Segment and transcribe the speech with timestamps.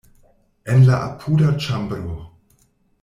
[0.75, 2.17] En la apuda ĉambro.